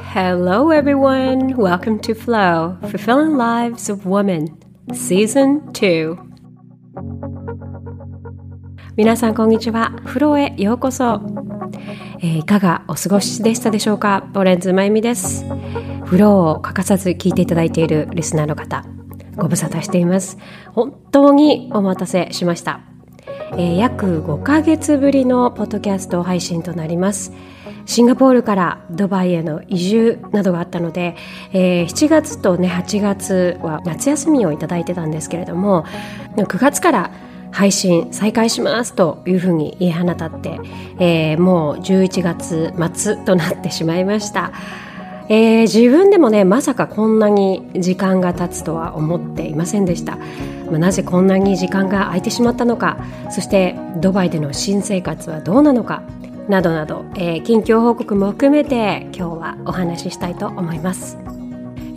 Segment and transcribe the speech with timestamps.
[0.00, 1.54] Hello, everyone.
[1.56, 4.48] Welcome to Flow Fulfilling Lives of Women
[4.88, 6.16] Season 2.
[8.96, 9.92] 皆さん、こんにちは。
[10.04, 11.20] フローへようこそ。
[12.18, 14.28] えーいかがお過ごしでしたでしょうか？
[14.32, 15.44] ボレンズまゆみです。
[16.04, 18.84] フローを欠かさず聞いていただいているリスナーの方、
[19.36, 20.38] ご無沙汰しています。
[20.72, 22.80] 本当にお待たせしました。
[23.52, 27.30] えー約5ヶ月ぶりのポッドキャスト配信となります。
[27.86, 31.16] シンガポールからドバイへの移住などがあったので、
[31.52, 35.84] えー7月とね8月は夏休みをいただいてたんですけれども
[36.36, 37.10] 9月から
[37.52, 40.60] 配信再開しますというふうに言い放たって、
[40.98, 44.52] えーもう11月末となってしまいました。
[45.28, 50.16] えー自分でもねまさかこんなに時間が経つとは思っていませんでした、
[50.70, 52.98] まあなぜこんなに時間が空いてしまったのか
[53.30, 56.02] そしてドバイでの新生活はどうなのか
[56.48, 61.18] などなど、えー近況報告も含めて今日はお話ししたいと思います、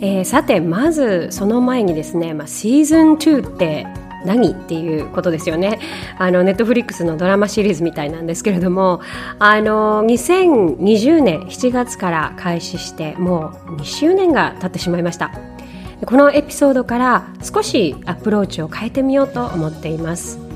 [0.00, 3.86] えーさてまずその前にですね、まあ、シーズン2って
[4.24, 5.78] 何っていうことですよね。
[6.18, 9.00] あのネットフリックスのドラマシリーズみたいなんですけれども
[9.38, 15.32] あの2020年7月から開始してもう2周年が経ってしまいました。
[16.06, 20.49] このエピソードから少しアプローチを変えてみようと思っています。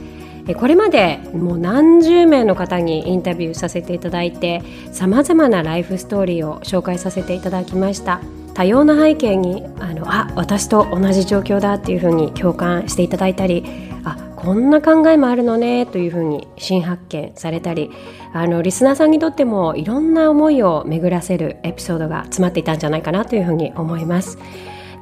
[0.53, 8.21] これまでもう何十名の方にインタビューさせていただいてさまざまなライフストーリーを紹介させていただきました。
[8.55, 13.65] 多様な背景にあのあ私と同じ状況だっていうふうに共感していただいたり
[14.05, 17.91] あこんな考えもあるのねというふうに新発見されたり
[18.33, 24.39] あのリスナーさんにとってもいろんな思いを巡らせるエピソードが詰まっていたんじゃないかなというふうに思います。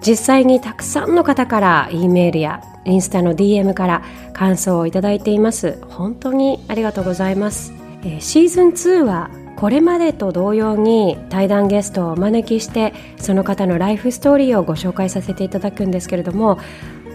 [0.04, 5.78] 実際にたくさんの方から E メールやインスタの DM から感想をいただいています。
[5.88, 7.72] 本当にありがとうございます、
[8.02, 16.58] えーシーズン2はこれまでと同様に対談ゲストをお招きしてその方のライフストーリーをご紹介させていただくんですけれども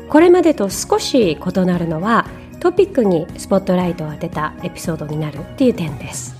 [0.08, 2.26] これまでと少し異なるのは
[2.62, 6.36] トピックにスポットライトを当てたエピソードになるっていう点です。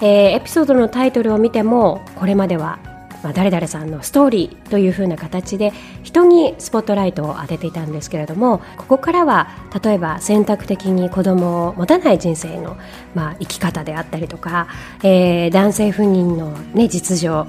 [0.00, 2.78] えーエピソードのタイトルを見てもこれまでは、
[3.22, 5.72] まあ、誰々さんのストーリーというふうな形で
[6.02, 9.48] 人にスポットライトを当てていたんですけれどもここからは
[9.82, 12.76] 例えば選択的に子供を持たない人生の、
[13.14, 14.68] まあ、生き方であったりとか、
[15.02, 17.46] えー男性不妊の、ね、実情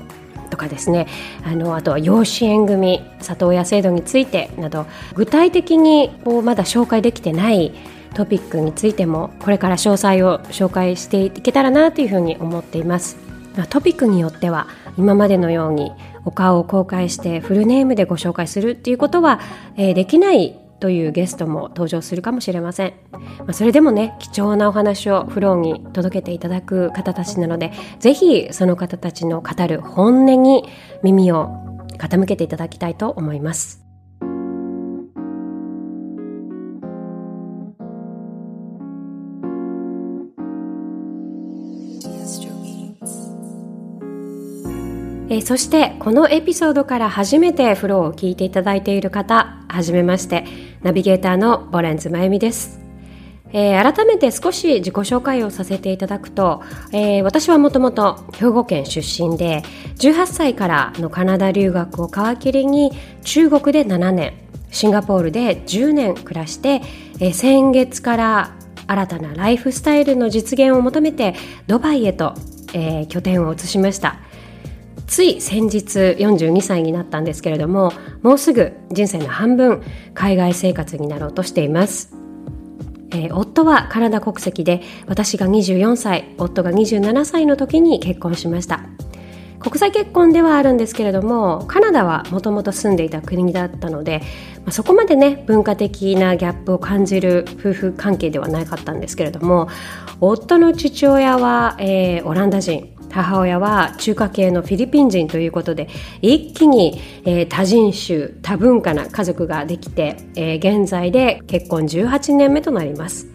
[0.49, 1.07] とかですね
[1.43, 7.73] あのあとは養子縁組里親制度についてなど具体的にこうまだ紹介できてない
[8.13, 13.17] トピックについてもこれから詳細を紹介していけたらなというふうに思っています。
[13.55, 14.67] まあトピックによっては
[14.97, 15.91] 今までのように
[16.25, 19.39] お顔を公開してフルネームでご紹介するっていうことは、
[19.77, 30.67] えーできないというゲストも登場するかもしれません、まあ、それでもね貴重なお話をフローに届けていただく方たちなのでぜひその方たちの語る本音に
[31.03, 31.49] 耳を
[31.97, 33.90] 傾けていただきたいと思います。
[45.31, 50.43] えーそしてこのエピソードから初めてフローを聞いていただいている方はじめまして
[50.81, 52.81] ナビゲーターのボレンズまゆみです、
[53.53, 56.61] えー改めて少し自己紹介をさせていただくと、
[56.91, 59.63] えー私はもともと兵庫県出身で
[59.99, 62.91] 18歳からのカナダ留学を皮切りに
[63.23, 64.33] 中国で7年
[64.69, 66.81] シンガポールで10年暮らして、
[67.21, 68.55] えー先月から
[68.85, 71.35] 新たなライフスタイルの実現を求めて
[71.67, 72.33] ドバイへと、
[72.73, 74.17] えー拠点を移しました。
[75.11, 77.91] つい先日42歳になったんですけれども
[78.21, 79.83] もうすぐ人生の半分
[80.13, 82.15] 海外生活になろうとしています、
[83.11, 88.85] えー夫はカナダ国籍で私が24歳夫が27歳の時に結婚しました。
[89.59, 94.21] 国際結婚ではあるんですけれどもカナダはもともと住んでいた国だったので、
[94.59, 99.67] まあそこまでね文化的なギャップを感じる夫婦関係ではなかったんですけれども
[100.21, 102.90] 夫の父親は、えーオランダ人。
[103.11, 105.89] 母親は中華系のフィリピン人ということで
[106.21, 113.27] 一気に、えー多人種多文化な家族ができて、えー現在で結婚18年目となります、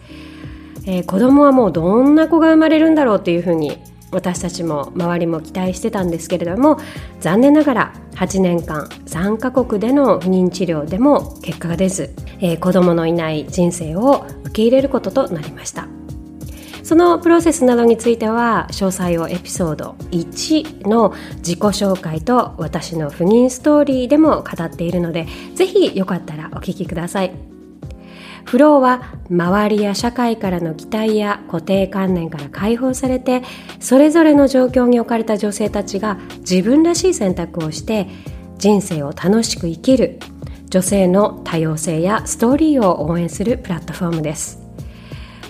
[0.85, 3.77] えー子供はもうどんな子が生まれるんだろうというふうに
[4.11, 6.79] 私たちも周りも期待してたんですけれども
[7.19, 15.87] 残念ながら8年間3カ国での不妊治療でも結果が出ず、えー子供のいない人生を受け入れることとなりました。
[16.87, 27.33] そのプロセスなどについては詳細をエピソード1の自己紹介と私の不妊ストーリーでも語っているのでぜひよかったらお聞きください。
[28.45, 33.43] フローは周りや社会からの期待や固定観念から解放されて
[33.81, 38.07] それぞれの状況に置かれた女性たちが自分らしい選択をして
[38.59, 40.19] 人生を楽しく生きる
[40.69, 44.66] 女性の多様性やストーリーを応援するプラットフォームです。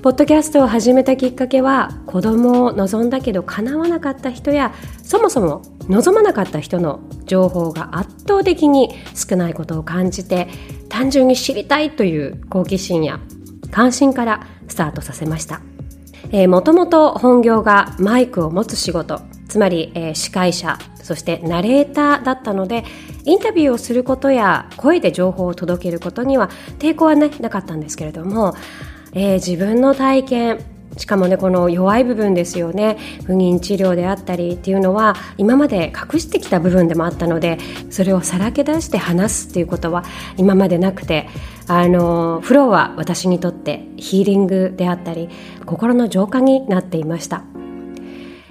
[0.08, 4.74] ポッドキャストを始めたきっかけは子供を望んだけど叶わなかった人や
[5.04, 10.48] そもそも望まなかった人の情報が圧倒的に少ないことを感じて
[10.88, 13.20] 単純に知りたいという好奇心や
[13.70, 15.60] 関心からスタートさせました。
[16.32, 19.20] えー、もともと本業がマイクを持つ仕事
[19.50, 22.86] つまり、えー、司会者そしてナレーターだったので
[23.26, 26.50] インタビューをすることや声で情報を届けることには
[26.80, 28.56] 抵抗は、ね、なかったんですけれども、
[29.14, 30.60] えー、自分の体験
[30.98, 37.60] しかもねこの弱い部分ですよね不妊治療であったりっていうのは今まで隠してきた部分でもあったので
[37.90, 40.04] それをさらけ出して話すっていうことは
[40.38, 41.30] 今までなくて
[41.68, 45.30] あのフローは私にとってヒーリングであったり
[45.66, 47.44] 心の浄化になっていました。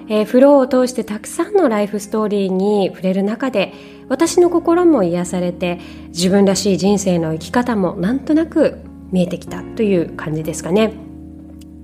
[0.09, 3.73] えー、フローを通してたくさんのライフストーリーに触れる中で
[4.09, 5.81] 私の心も癒されて
[6.11, 8.79] 自分らしい人生の生き方もなんとなく
[9.13, 10.93] 見えてきたという感じですかね。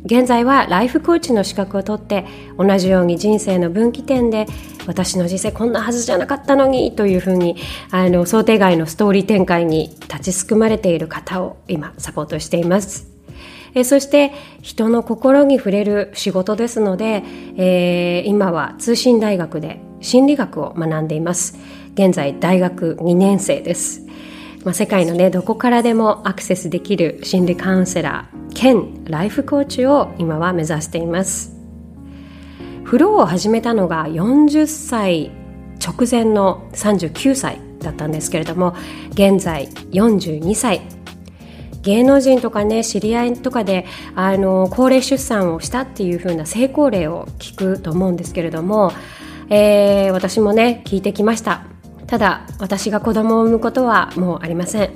[0.04, 2.26] 現在はライフコーチの資格を取って
[2.58, 4.46] 同じように人生の分岐点で
[4.86, 7.56] 私の人生こんなはずじゃなかったのにというふうに
[7.92, 13.12] あの想定外のストーリー展開に立ちすくまれている方を今サポートしています。
[13.74, 17.22] えそして人の心に触れる仕事ですので、
[17.56, 21.58] えー、今は通信大学で心理学を学んでいます。
[21.94, 24.06] 現在大学2年生です、
[24.64, 31.52] まあ、世界のねどこからでもアクセスできる心理カウンセラー兼ライフコーチを今は目指しています。
[32.84, 35.30] フローを始めたのが40歳
[35.84, 38.76] 直前の39歳だったんですけれども
[39.10, 40.82] 現在42歳。
[41.82, 48.92] 芸能人とかね知り合いとかであの高齢出産をしたっていう風な成功例を聞くと思うんですけれども、
[49.50, 51.71] えー、私もね聞いてきました。
[52.12, 54.90] ただ私が子供を産むことはもうありません。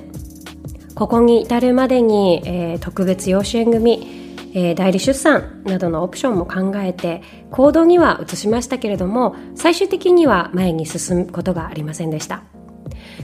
[0.93, 12.43] ここに至るまでに、えー、特別養子縁組、えー、代理出産などのオプションも考えて行動には移しましたけれども最終的には前に進むことがありませんでした。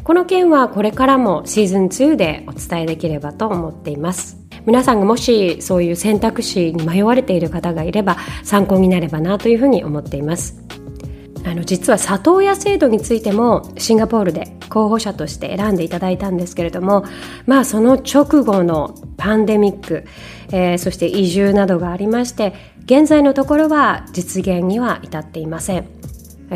[0.04, 4.40] この件はこれからもシーズン2でお伝えできればと思っています。
[4.66, 10.63] 皆さんがもしそういう選択肢に迷われている方がいれば参考になればなというふうに思っています。
[11.46, 17.06] あの実は里親制度についてもシンガポールで候補者として選んでいただいたんですけれども
[17.46, 20.06] まあその直後のパンデミック、
[20.52, 22.54] えー、そして移住などがありまして
[22.86, 25.88] 現在のところは実現には至っていません。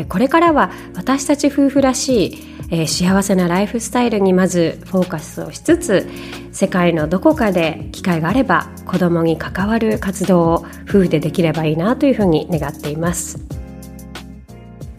[0.08, 2.38] これからは私たち夫婦らしい、
[2.70, 6.08] えー、幸せなライフスタイルにまずフォーカスをしつつ
[6.52, 13.67] 世界のどこかで機会があれば子供に関わる活動を夫婦でできればいいなというふうに願っています。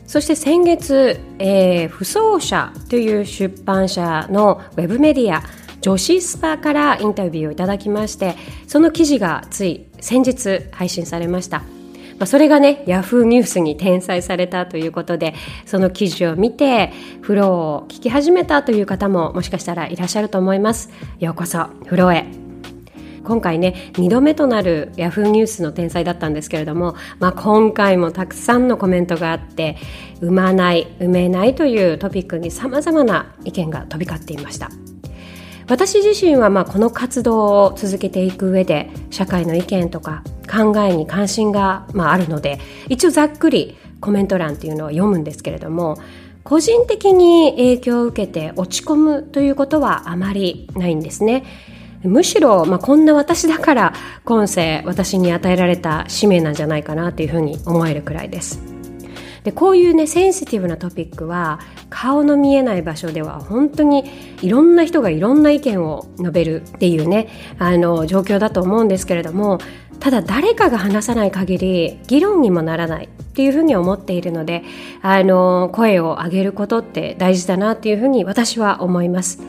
[0.10, 5.44] そして先月、えー、不走者という出版社のウェブメディア
[5.82, 8.36] 女子スパからインタビューをいただきまして
[8.66, 11.60] その記事がつい先日配信されました
[12.18, 15.36] まあ、それがね、ヤフーニュースに転載されたということで、
[15.66, 16.92] その記事を見て、
[17.22, 20.90] フローを聞き始めたという方ももしかしたらいらっしゃると思います。
[21.20, 22.39] ようこそ、フローへ。
[23.30, 29.78] 今回ね、2度目となるヤフーニュースの転載だったんですけれども、まあ、今回もたくさんのコメントがあって、
[30.20, 34.72] 産まない、産めないというトピックに様々な意見が飛び交っていました。
[35.68, 46.00] 私自身はまあこの活動を続けていく上で社会の意見とか考えに関心がまああるので一応ざっくりコメント欄っていうのは読むんですけれども
[46.44, 51.44] 個人的に影響を受けて落ち込むということはあまりないんですね。
[52.04, 58.80] むしろ、まあ、こんな私だから今世私に与えられた使命なんじゃないかなというふうに思えるくらいです。
[59.44, 64.04] でこういうねセンシティブなトピックは顔の見えない場所では本当に
[64.42, 69.60] いろんな人がいろんな意見を述べるっていうねあの状況だと思うんですけれども
[70.00, 74.64] ただ誰かが話さない限り議論にもならないっていうふうに思っているので
[75.02, 79.42] あの声を上げることって大事だなっていうふうに私は思います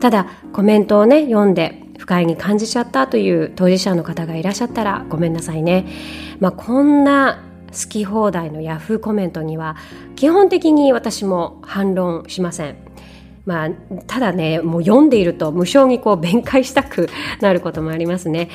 [0.00, 5.86] ただコメントをね読んで不快に感じちゃったという当事者の方がいらっしゃったらごめんなさいね、
[6.40, 9.76] まあ、こんな好き放題のヤフーコメントには
[10.16, 12.76] 基本的に私も反論しません。
[13.44, 13.70] まあ、
[14.06, 17.08] ただね、もう読んでいると無性にこう弁解したく
[17.40, 18.50] なることもありますね。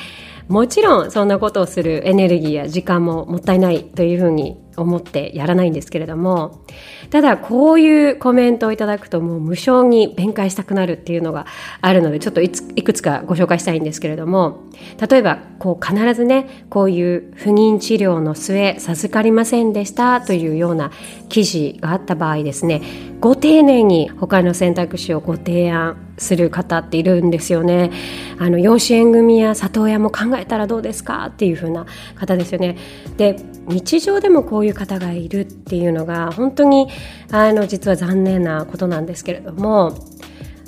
[0.48, 6.64] もちろんそんなことをするエネルギーや時間ももったいないというふうに思ってやらないんですけれども
[7.10, 11.46] ただこういうコメントをいただくともう無償に弁解したくなるっていうのが
[11.80, 14.64] あるのでちょっといくつかご紹介したいんですけれども
[15.08, 20.90] 例えばこう必ずねこういう不妊治療の末授かりませんでしたというような
[21.28, 22.82] 記事があった場合ですね
[23.20, 27.90] ご丁寧に他の選択肢をご提案する方っているんですよね。
[28.38, 32.76] あの養子縁組や里親も考えたらどうですかっていう風な方ですよね。
[33.16, 36.88] で日常でもこういう方がいるっていうのが本当に
[37.30, 39.96] あの実は残念なことなんですけれども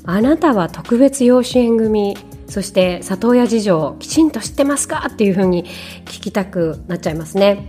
[0.05, 2.17] あなたは特別養子縁組
[2.49, 5.65] そして里親事情をきちんと知ってますかっていうふうに
[6.05, 7.69] 聞きたくなっちゃいますね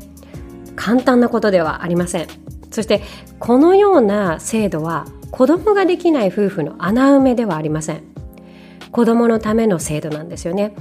[0.75, 2.27] 簡単なことではありません
[2.71, 3.01] そして
[3.39, 8.03] このような制度は子供ができない夫婦の穴埋めではありません
[8.91, 10.73] 子供のための制度なんですよね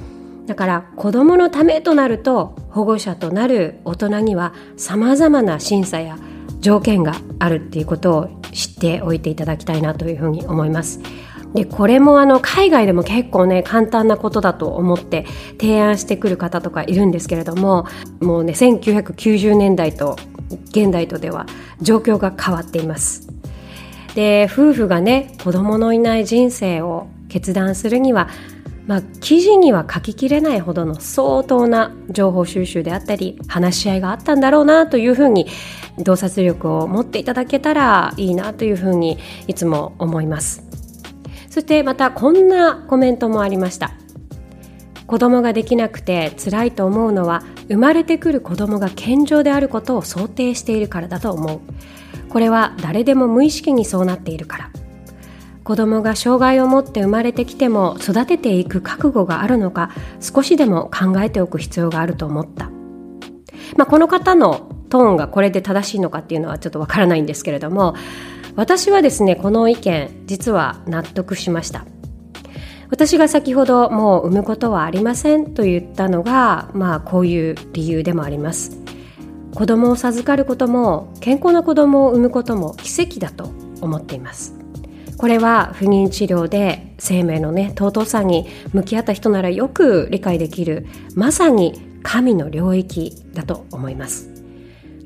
[0.46, 6.18] だから子供のためとなると保護者となる大人にはさまざまな審査や
[6.60, 11.00] 条件があるっていうことを知っておいていただきたいなというふうに思います。
[11.54, 15.26] でこれもあの海外でも結構ね簡単なことだと思って
[15.58, 17.86] 提案してくる方とかいるんですけれども
[18.20, 20.16] もうね1990年代と
[20.70, 21.46] 現代とでは
[21.80, 23.25] 状況が変わっています。
[24.16, 28.28] で夫婦がね子供のいない人生を決断するには
[28.86, 35.48] まあ、記事には書ききれないほどの相当な情報収集であったり話し合いがあったんだろうなというふうに
[35.98, 39.18] 洞察力を持っていただけたらいいなというふうに
[39.48, 40.62] いつも思います。
[41.50, 43.90] そしてまたこんなコメントもありました。
[45.08, 51.60] 子供ができなくて辛いと思うのは生まれてくる子供が健常であることを想定しているからだと思う。
[52.36, 54.70] これは誰でも無意識にそうなっているから。
[55.64, 59.90] 子供が障害を持って生まれてきても育てていく覚悟があるのか
[60.20, 62.70] 少しでも考えておく必要があると思った、
[63.78, 67.96] まあ、この方のトーンがこれで正しいのかっていうのはちょっとわからないんですけれども
[68.54, 71.86] 私はですねこの意見実は納得しました。
[72.90, 78.86] 私が先ほどもう産むことはありませんと言ったのがまあこういう理由でもあります。
[79.56, 83.44] 子供を授かることも健康な子供を産むことも奇跡だと
[83.80, 84.54] 思っています。
[85.16, 94.30] これは不妊治療で生命のね尊さに向き合った人ならよく理解できるまさに神の領域だと思います。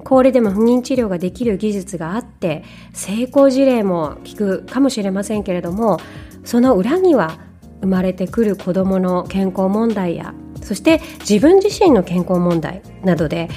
[0.03, 5.99] 高齢でも不妊治療ができる技術があって成功事例も聞くかもしれませんけれども
[6.45, 7.39] その裏には
[7.83, 10.35] 生まれてくる子どもの健康問題や
[10.71, 13.49] そして自分自身の健康問題などで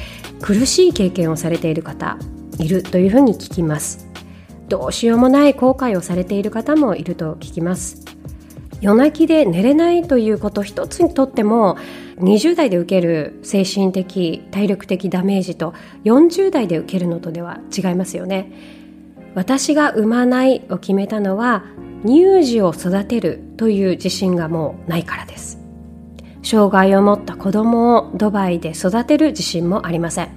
[0.41, 2.17] 苦しい経験をされている方
[2.57, 4.07] いるというふうに聞きます。
[4.67, 8.03] どうしようもない後悔をされている方もいると聞きます。
[8.81, 11.77] 夜泣きで寝れないということ一つにとっても
[12.17, 18.51] 20代で受ける精神的体力的ダメージと40代で受けるのとでは違いますよね。
[19.35, 21.63] 私が産まないを決めたのは
[22.03, 25.62] 乳児を育てるという自信がもうないからです。
[26.43, 30.29] 障害を持った子供をドバイで育てる自信もありません。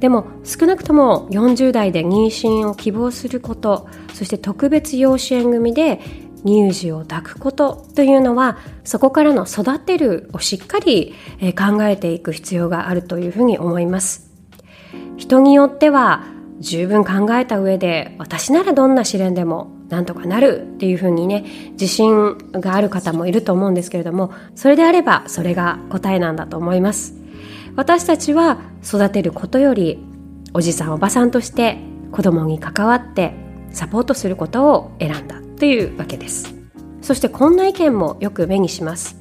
[0.00, 6.00] でも少なくとも40代で妊娠を希望することそして特別養子縁組で
[6.44, 11.14] 乳児を抱くことというのはそこからの育てるをしっかり
[11.58, 14.30] 考えていく必要があるというふうに思います。
[15.16, 16.24] 人によっては
[16.60, 27.14] 十分考えた上で私ならどんな試練でもなんとかなるっていうふうにね自信がある方もいると思うんですけれどもそれであればそれが答えなんだと思います。
[27.76, 29.98] 私たちは育てることより
[30.54, 31.78] おじさんおばさんとして
[32.10, 33.34] 子供に関わって
[33.70, 36.54] サポートすることを選んだというわけです。
[37.02, 39.18] そしてこんな意見もよく目にします。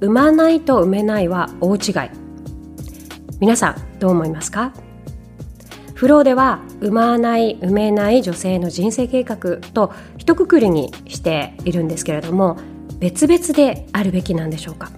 [0.00, 1.82] 産まないと産めないは大違い。
[3.40, 4.72] 皆さんどう思いますか？
[6.00, 12.56] フローでは産まない産めない女性の人生計画と一括りにしているんですけれども
[12.98, 14.90] 別々であるべきなんでしょうか？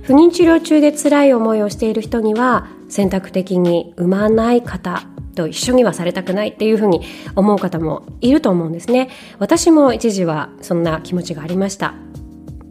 [0.00, 5.02] 不妊治療中で辛い思いをしている人には選択的に産まない方
[5.34, 7.02] と一緒にはされたくないっていうふうに
[7.36, 9.10] 思う方もいると思うんですね。
[9.38, 11.92] 私も一時はそんな気持ちがありました。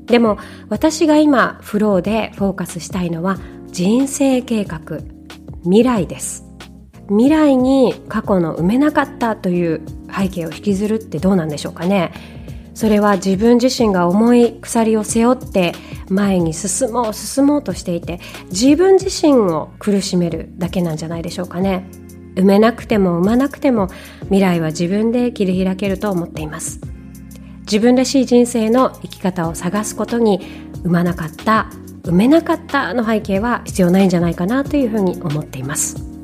[0.08, 4.80] でも私が今フローでフォーカスしたいのは人生計画
[5.62, 6.49] 未来です。
[7.10, 9.82] 未来に過去の産めなかったという
[10.16, 12.12] 背景を引きずるってどうなんでしょうかね。
[12.74, 15.74] それは自分自身が重い鎖を背負って
[16.10, 21.90] 前に進もう進もうとしていて自分自身を苦しめるだけなんじゃないでしょうかね。
[22.36, 23.90] 産めなくても産まなくても
[24.24, 26.80] 未来は自分で切り開けると思っています。
[27.62, 30.40] 自分らしい人生の生き方を探すことに
[30.84, 31.70] 産まなかった
[32.04, 36.19] 産めなかったの背景は必要ないんじゃないかなというふうに思っています。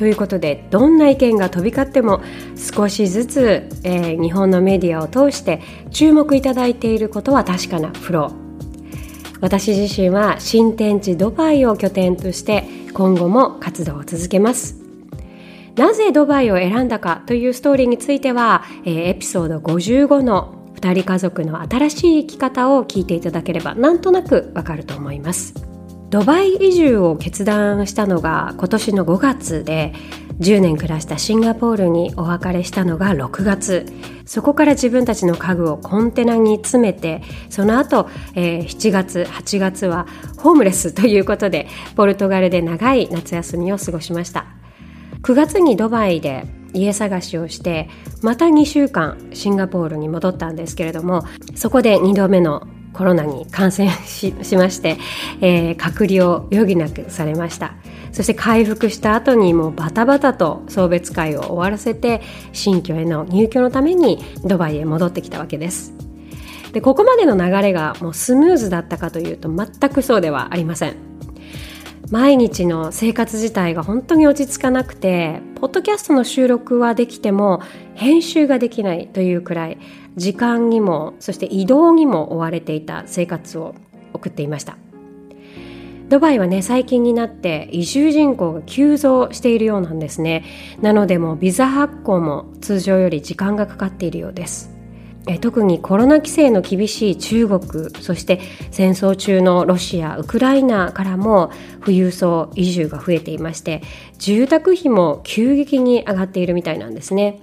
[0.00, 2.22] ということでどんな意見が飛び交っても
[2.56, 9.38] 少しずつ、えー、日本のメディアを通して注目いただいていることは確かなフロー。
[9.42, 12.64] 私自身は新天地ドバイを拠点として
[12.94, 14.76] 今後も活動を続けます。
[15.76, 25.69] なぜドバイを選んだかというストーリーについては、えー、エピソード55の2人家族の新しい生き方を聞いていただければなんとなくわかると思います。
[26.10, 29.92] ドバイ移住を決断したのが今年の5月で
[30.40, 33.86] 10年暮らしたシンガポールにお別れしたのが6月。
[34.26, 40.06] そこから自分たちの家具をコンテナに詰めてその後、え、7月8月は
[40.38, 44.46] ホームレスということでポルトガルで長い夏休みを過ごしました。
[45.22, 47.88] 9月にドバイで家探しをして
[48.22, 51.24] また2週間シンガポールに戻ったんですけれども
[51.54, 54.98] そこで2度目のコロナに感染しまして、
[55.40, 57.74] えー、隔離を余儀なくされました。
[58.12, 62.20] そして回復した後にもうバタバタと送別会を終わらせて
[62.52, 65.94] 新居への入居のためにドバイへ戻ってきたわけです。
[66.72, 70.96] でここまでの流れがもうスムーズだったかというと全くそうではありません。
[72.10, 77.62] 毎日の生活自体が本当に落ち着かなくてポッドキャストの収録はできても
[77.94, 79.78] 編集ができないというくらい
[80.20, 83.74] 時間にもそして移動にも追われていた生活を
[84.12, 84.76] 送っていました。
[86.10, 90.44] ドバイはね最近になって移住人口が急増しているようなんですね。
[90.82, 94.70] なのでもビザ発行も通常より時間がかかっているようです。
[95.26, 97.60] え特にコロナ規制の厳しい中国
[98.00, 101.50] そして戦争中のロシアウクライナからも
[101.80, 103.82] 富裕層移住が増えていまして
[104.18, 107.40] 住宅費も急激に上がっているみたいなんですね。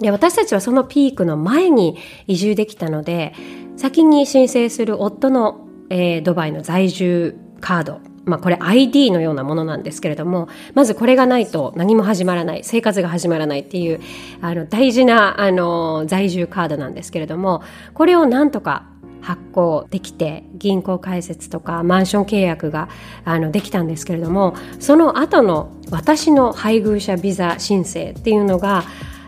[0.00, 3.34] で私たちはそのピークの前に移住できたので
[3.76, 14.00] 先に申請する夫の、えー、ドバイの在住カードまあ、これ ID のようなものなんですけれどもまずこれがないと何も始まらない生活が始まらないっていう
[14.42, 17.62] あの大事なあの在住カードなんですけれども
[17.94, 18.86] これをなんとか
[19.20, 22.88] 発行できて銀行開設とかマンション契約が
[23.24, 28.84] あのできたんですけれどもその後の私の配偶者ビザ申請っていうのが、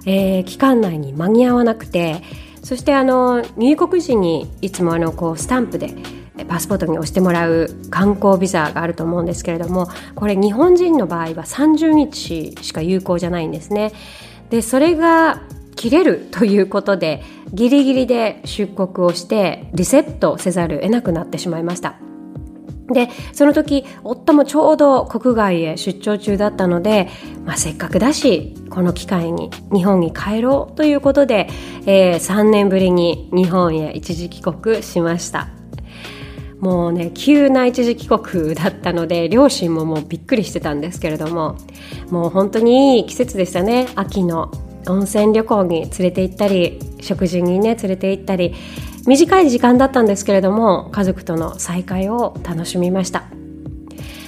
[0.07, 2.23] えー、期間内に間に合わなくて
[2.63, 5.95] そしてあの入国時にいつもあのこうスタンプで
[6.49, 13.93] パスポートに押してもらう観光ビザがあると思うんですけれどもこれ日本人の場合は30日しか有効じゃないんですね。
[14.50, 15.43] でそれが
[15.76, 22.10] 切れるということでギリギリで出国をしてリセットせざるを得なくなってしまいました。
[22.93, 27.09] でその時夫もちょうど国外へ出張中だったので、
[27.45, 31.49] まあ、せっかくだしこの機会に日本に帰ろうということで、
[31.87, 35.49] えー、3年ぶりに日本へ一時帰国しました。
[36.61, 41.57] もうね急な一時帰国だったので両親ももうびっくりしてたんですけれども
[42.11, 44.53] もう本当にいい季節でしたね秋の
[44.87, 48.55] 温泉旅行に連れて行ったり食事にね連れて行ったり
[49.06, 53.25] 短い時間だったんですけれども家族との再会を楽しみました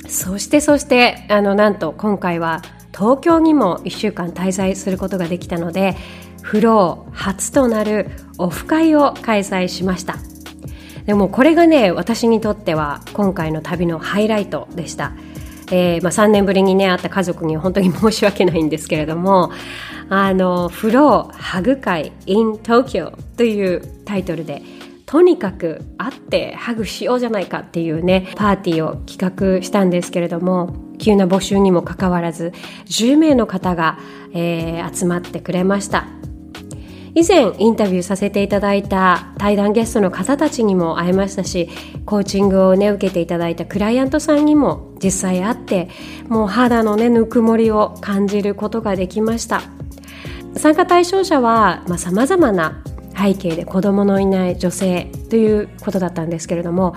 [0.08, 2.62] そしてそしてあのなんと今回は
[2.94, 5.96] 東京にも1週間滞在することができたので
[6.42, 10.16] フロー初となるオフ会を開催しました
[11.06, 15.12] でもこれがね私にとっては今回の旅のハイライトでした。
[15.70, 19.50] えーまあ、3年ぶりにね会った家族に本当に申し訳ないんですけれども
[20.14, 24.62] あの「フローハグ会 in Tokyo」というタイトルで
[25.06, 32.52] とにかく会ってハグしようじゃないかっていうねパーティーを企画したんですけれども急な募集にもかかわらず
[32.88, 33.98] 10名の方が、
[34.34, 36.04] えー、集まってくれました。
[37.14, 41.68] 以前インタビューさせていただいた対談ゲストの方たちにも会えましたし
[42.06, 45.90] コーチングをね受けていただいたクライアントさんにも実際会って
[46.28, 49.62] もう肌のねぬくもりを感じることができました。
[50.56, 52.82] 参加対象者はさまざ、まな
[53.16, 56.94] 背景で子供のいない女性ということだったんですけれども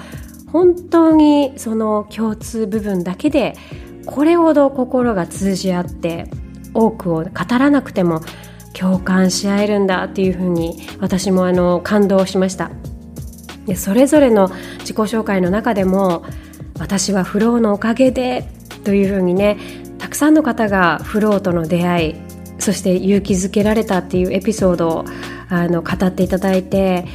[0.52, 3.56] 本当にその共通部分だけで
[4.06, 6.30] これほど心が通じ合って
[6.74, 8.22] 多くを語らなくても
[8.74, 12.72] 共感し合えるんだっていうふうに私もあの感動しました。
[13.66, 16.24] でそれぞれの自己紹介の中でも
[16.78, 18.48] 私はフローのおかげで
[18.84, 19.58] というふうにね
[19.98, 22.25] たくさんの方がフローとの出会い
[22.66, 25.06] そして勇気づけられたっていうエピソードを
[25.50, 27.06] あの語っていただいて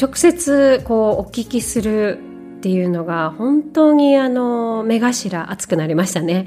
[0.00, 2.20] 直接こうお聞きする
[2.58, 6.46] っていうのが本当にあの目頭熱くなりましたね。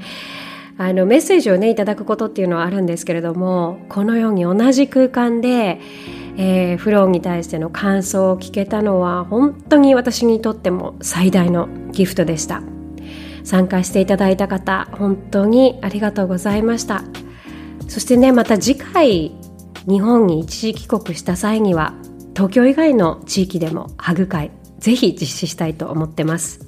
[0.78, 5.80] あのメッセージをねいただくことっていうのはあるんですけれどもこのように同じ空間で、
[6.38, 12.62] えー、フローに対しての感想を聞けたのは本当に私にとっても最大のギフトでした
[13.42, 17.02] 参加していただいた方本当にありがとうございました
[17.88, 19.32] そしてねまた次回
[19.88, 21.94] 日本に一時帰国した際には
[22.34, 26.60] 東京以外の地域でもハグ会ぜひ実施したいと思ってます。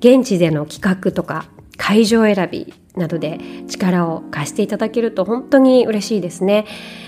[0.00, 1.44] 現地での企画とか
[1.76, 6.66] 会場選びなどで力を貸していただけると本当に嬉しいですね。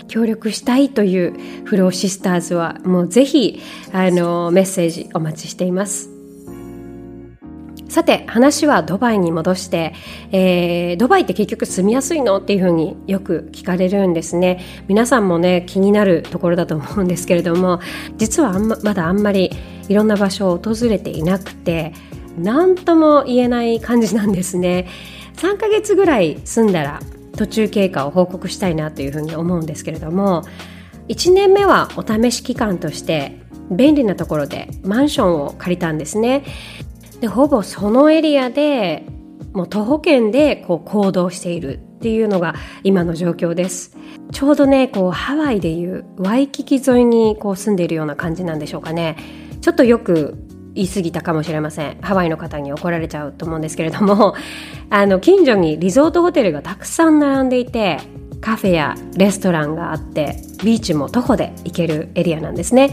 [0.09, 3.61] 協力したいというフローシスターズはもうぜひ
[3.93, 6.12] あのメッセージお待ちしています。
[7.93, 9.93] さて話はドバイに戻して、
[10.31, 14.65] えー、ドバイって結局住みやすいのっていうふうによく聞かれるんですね。
[14.89, 17.81] 皆さんもね気になるところだと思うんですけれども
[18.17, 19.51] 実はあんままだあんまり
[19.91, 21.93] いろんな場所を訪れていなくて
[22.39, 24.89] 何とも言えない感じなんですね。
[25.37, 27.01] 3ヶ月ぐらい住んだら
[27.37, 30.45] 途中経過を報告したいなというふうに思うんですけれども
[31.09, 33.39] 1年目はお試し期間として
[33.71, 36.45] 便利なところでマンションを借りたんですね。
[37.23, 39.07] でほぼそのエリアで
[39.53, 43.97] もう徒歩圏でこう行動しているっていうのが今の状況です。
[44.33, 49.17] ちょうどねこうハワイでいうワイキキ沿いにこう住んでいるような感じなんでしょうかね。
[49.61, 50.37] ちょっとよく
[50.75, 52.01] 言い過ぎたかもしれません。
[52.01, 54.35] ハワイの方に怒られちゃうと思うんですけれども。
[54.91, 57.99] あの近所にリゾートホテルがたくさん並んでいて
[58.41, 62.91] カフェやレストランがあってビーチも徒歩で行けるエリアなんですね。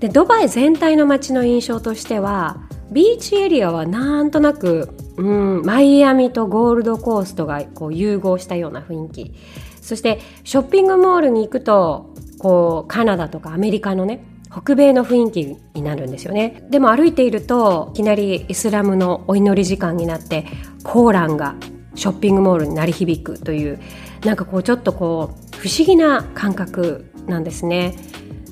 [0.00, 9.34] でドバイ全体の街の印象としてはビーチエリアはなんとなく、うん、マイアミとゴールドコーストがこう融合したような雰囲気。
[9.80, 16.66] そしてショッピングモールに行くとこうカナダとかアメリカのね北米の雰囲気になるんですよね。
[16.70, 20.46] でも歩いているといきなりイスラムのお祈り時間になって
[20.82, 21.56] コーランが
[21.94, 23.78] ショッピングモールに鳴り響くという
[24.24, 27.96] なんかこうちょっとこう不思議な感覚なんですね。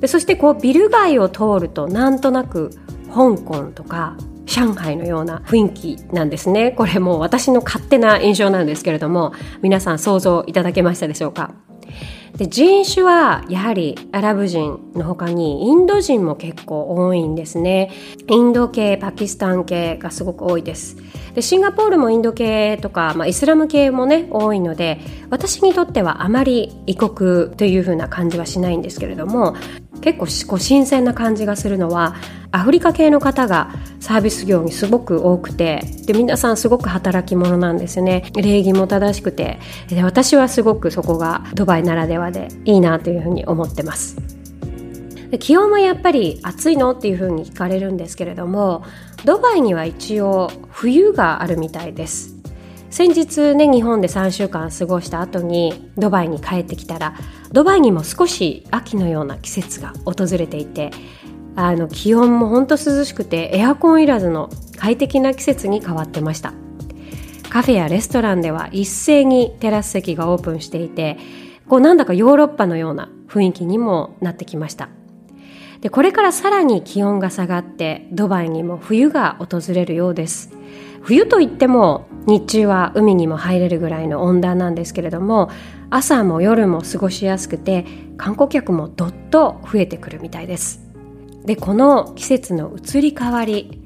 [0.01, 2.71] でそしてこうビル街を通るとなんとなく
[3.15, 6.73] 香港とか上海のような雰囲気なんですね。
[6.73, 11.55] これも私の勝手な印象なんですけれども皆さん想像いただけましたでしょうか？
[12.37, 17.93] で人種はやはりアラブ人の他にインド人も結構多いんですね。
[18.29, 20.97] インド系パキスタン系がすごく多いです。
[21.35, 25.01] でシンガポールもインド系とか、まあ、イスラム系もね多いので
[25.31, 29.55] 私にとってはあまり異国という風な感じはしないんですけれども
[30.01, 32.15] 結構こう新鮮な感じがするのは
[32.51, 38.31] アフリカ系の方がサービス業にすごく多くてで皆さんすごく働き者なんですね。
[38.35, 44.17] 礼儀も正しくてで私はすごくそこがドバイならではでいいなというふうに思ってます。
[45.31, 48.85] で気温はやっぱり暑いのっていうふうに聞かれるんですけれども
[49.25, 52.34] ドバイには一応冬があるみたいです。
[52.95, 57.17] 先日ね日本で3週間過ごした後にドバイに帰ってきたら
[57.51, 60.93] ドバイにも少し秋のような季節が訪れていて
[61.57, 66.55] あの気温も本当涼しくてエアコンいらずの快適な季節に変わってました。
[67.51, 71.19] カフェやレストランでは一斉にテラス席がオープンしていて
[71.69, 74.89] こうなんだかヨーロッパのような雰囲気にもなってきました。
[75.81, 80.53] でこれからさらに気温が下がってドバイにも冬が訪れるようです。
[81.05, 85.51] 冬といっても日中は海にも入れるぐらいの温暖なんですけれども
[85.91, 87.85] 朝も夜も過ごしやすくて
[88.17, 90.81] 観光客もどっと増えてくるみたいです。
[91.45, 93.83] でこの季節の移り変わり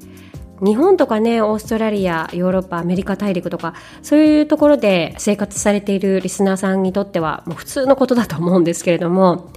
[0.63, 9.51] 日本とかねオーストラリアヨーロッパアメリカ大陸とかそういうところで生活されているリスナーさんにとってはもう普通のことだと思うんですけれども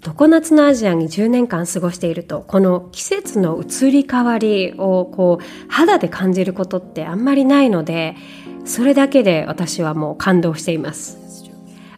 [0.00, 8.16] 常夏のアジアに10年間過ごしているとこの季節の移り変わりをこう肌で感じることってあんまりないので
[8.64, 11.18] それだけで私はもう感動しています。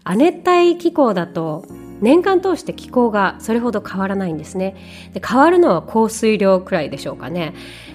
[0.04, 1.64] 亜熱帯気候だと
[2.00, 4.76] 年間通して気候がそれほど変わらないんですね。
[5.12, 7.54] で変わるのは降水量くらいでしょうかね。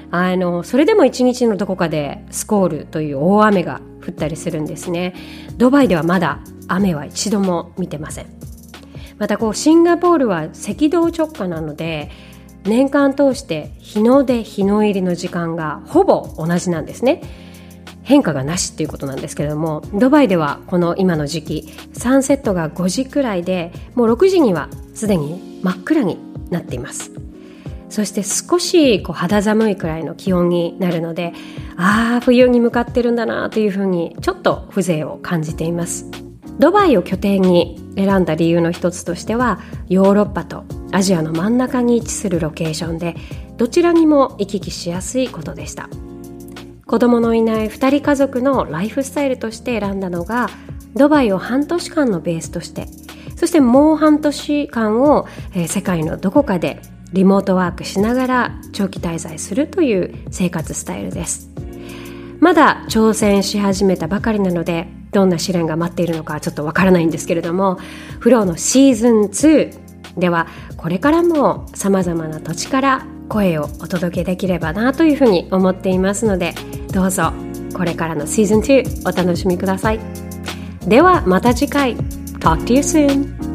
[0.09, 5.13] あのそれでも一日のどこかでスコールという大雨が降ったりするんですね。
[5.57, 6.39] ドバイではまだ
[6.69, 8.36] 雨は一度も見てません。
[9.19, 12.09] またこうシンガポールは赤道直下なので
[12.63, 17.21] 年間通して日の出日の入りの時間がほぼ同じなんですね。
[18.03, 26.17] 変化がなしっていうことなんですけれどもドバイではこの今の時期サンセットが5時くらいでもう6時にはすでに真っ暗に
[26.49, 27.11] なっています。
[27.89, 31.33] そして少しこう肌寒いくらいの気温になるので
[31.77, 36.05] ああ冬に向かってるんだなというふうにちょっと風情を感じています。
[36.59, 43.15] ドバイを拠点に選んだ理由の一つとしてはヨーロッパとアジアの真ん中に位置するロケーションで
[43.57, 45.89] どちらにも行き来しやすいことでした。
[46.85, 50.47] 子供のいない2人家族のライフスタイルとして選んだのが
[50.95, 52.87] ドバイを半年間のベースとして
[53.35, 56.81] そしてもう半年間を、えー、世界のどこかで
[57.11, 61.49] リモートワークしながら長期滞在するという生活スタイルです。
[62.39, 67.75] まだ挑戦し始めたばかりなのでどんな試練が待っているのかちょっとわからないんですけれども
[68.19, 76.53] フローのシーズン2ではこれからもさまざまな土地から声をお届けできればなというふうに思っていますので
[76.93, 77.33] どうぞ
[77.73, 79.99] これからのシーズン2お楽しみください。
[80.87, 81.95] ではまた次回。
[82.39, 83.46] Talk to you soon